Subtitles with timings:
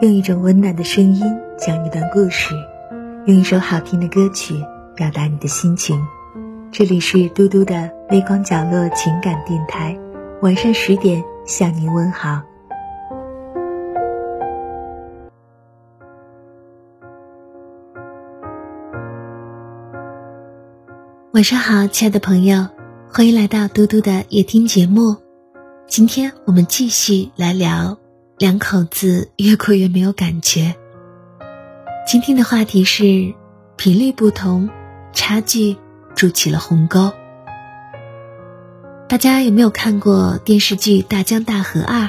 [0.00, 1.22] 用一种温暖的声音
[1.58, 2.54] 讲一段故事，
[3.26, 4.54] 用一首好听的歌曲
[4.94, 6.00] 表达你的心情。
[6.72, 9.98] 这里是嘟嘟的微光角落情感电台，
[10.40, 12.42] 晚上十点向您问好。
[21.32, 22.66] 晚上好，亲爱的朋友，
[23.12, 25.25] 欢迎来到嘟嘟的夜听节目。
[25.88, 27.96] 今天我们继续来聊
[28.38, 30.74] 两口子越过越没有感觉。
[32.08, 33.34] 今天的话题是
[33.76, 34.68] 频率不同，
[35.12, 35.76] 差距
[36.16, 37.12] 筑起了鸿沟。
[39.08, 42.00] 大家有没有看过电视剧《大江大河二》？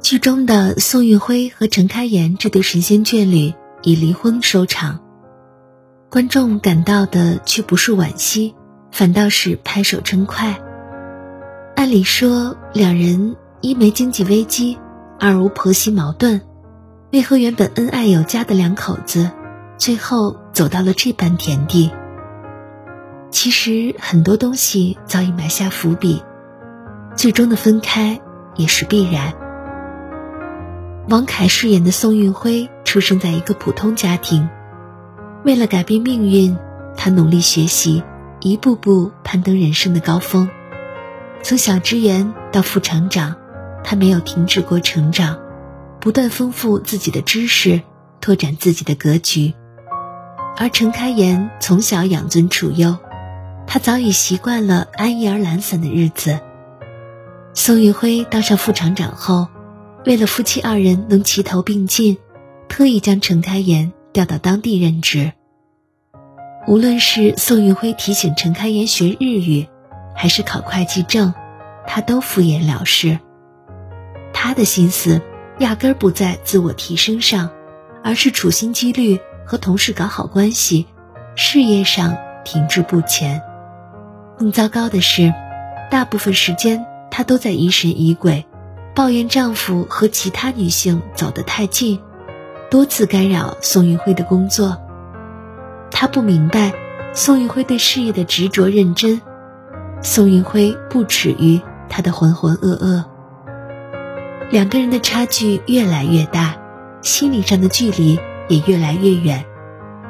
[0.00, 3.52] 剧中的宋运辉和陈开颜这对神仙眷侣
[3.82, 5.00] 以离婚收场。
[6.08, 8.54] 观众感到的却不是惋惜，
[8.90, 10.58] 反倒是拍手称快。
[11.82, 14.78] 按理说，两人一没经济危机，
[15.18, 16.40] 二无婆媳矛盾，
[17.12, 19.32] 为何原本恩爱有加的两口子，
[19.78, 21.90] 最后走到了这般田地？
[23.32, 26.22] 其实很多东西早已埋下伏笔，
[27.16, 28.20] 最终的分开
[28.54, 29.34] 也是必然。
[31.08, 34.48] 王凯饰演的宋运辉出生在一个普通家庭。
[35.44, 36.56] 为了改变命运，
[36.96, 38.04] 他努力学习，
[38.38, 40.48] 一步步攀登人生的高峰。
[41.42, 43.36] 从小职员到副厂长，
[43.84, 45.38] 他没有停止过成长，
[46.00, 47.82] 不断丰富自己的知识，
[48.20, 49.54] 拓展自己的格局。
[50.56, 52.96] 而陈开颜从小养尊处优，
[53.66, 56.38] 他早已习惯了安逸而懒散的日子。
[57.54, 59.48] 宋运辉当上副厂长后，
[60.06, 62.18] 为了夫妻二人能齐头并进，
[62.68, 63.92] 特意将陈开颜。
[64.12, 65.32] 调到当地任职。
[66.68, 69.66] 无论是宋运辉提醒陈开颜学日语，
[70.22, 71.34] 还是考会计证，
[71.84, 73.18] 他都敷衍了事。
[74.32, 75.20] 他的心思
[75.58, 77.50] 压根儿不在自我提升上，
[78.04, 80.86] 而是处心积虑和同事搞好关系，
[81.34, 83.42] 事业上停滞不前。
[84.38, 85.34] 更糟糕的是，
[85.90, 88.46] 大部分时间她都在疑神疑鬼，
[88.94, 92.00] 抱怨丈夫和其他女性走得太近。
[92.70, 94.80] 多次干扰宋运辉的工作，
[95.90, 96.72] 他不明白
[97.12, 99.20] 宋运辉对事业的执着认真，
[100.02, 103.04] 宋运辉不耻于他的浑浑噩噩。
[104.50, 106.56] 两个人的差距越来越大，
[107.00, 108.18] 心理上的距离
[108.48, 109.44] 也越来越远，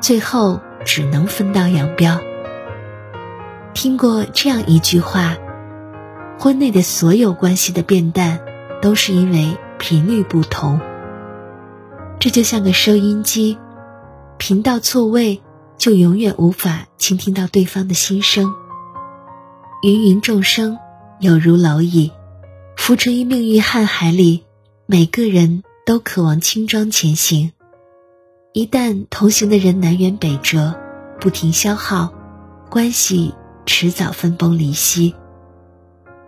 [0.00, 2.20] 最后只能分道扬镳。
[3.74, 5.36] 听过这样一句话：
[6.38, 8.40] 婚内的所有关系的变淡，
[8.82, 10.80] 都是因为频率不同。
[12.18, 13.56] 这就像个收音机，
[14.36, 15.42] 频道错位，
[15.78, 18.52] 就永远无法倾听到对方的心声。
[19.82, 20.78] 芸芸众生
[21.20, 22.10] 有如蝼蚁，
[22.76, 24.42] 浮沉于命运瀚海里，
[24.86, 27.52] 每个人都渴望轻装前行。
[28.54, 30.74] 一旦同行的人南辕北辙，
[31.20, 32.10] 不停消耗，
[32.70, 33.34] 关系
[33.66, 35.14] 迟早分崩离析。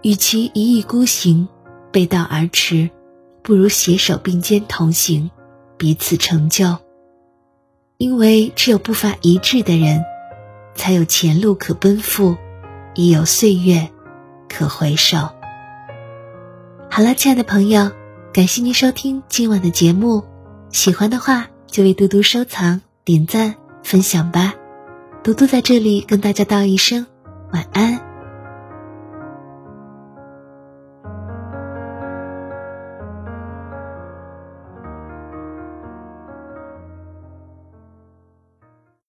[0.03, 1.49] 与其一意孤行，
[1.91, 2.91] 背道而驰，
[3.43, 5.31] 不如携手并肩同行。
[5.79, 6.77] 彼此成就，
[7.97, 10.05] 因为只有步伐一致的人，
[10.75, 12.37] 才有前路可奔赴，
[12.99, 13.91] 已有岁月
[14.49, 15.19] 可回首。
[16.91, 17.93] 好了，亲爱的朋友，
[18.33, 20.25] 感谢您收听今晚的节目，
[20.71, 23.55] 喜欢的话就为嘟嘟收藏、点赞、
[23.85, 24.55] 分享吧。
[25.23, 27.07] 嘟嘟在这里跟大家道一声
[27.53, 28.08] 晚安。